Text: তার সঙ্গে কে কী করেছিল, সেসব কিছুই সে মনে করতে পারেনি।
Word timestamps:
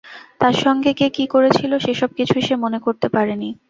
তার 0.39 0.55
সঙ্গে 0.63 0.91
কে 0.93 1.07
কী 1.09 1.25
করেছিল, 1.27 1.71
সেসব 1.77 2.09
কিছুই 2.17 2.43
সে 2.43 2.55
মনে 2.55 2.79
করতে 2.85 3.07
পারেনি। 3.09 3.49